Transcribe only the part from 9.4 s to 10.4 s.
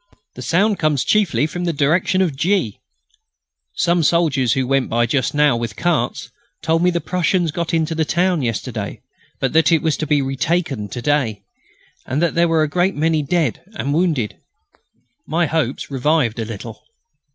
that it was to be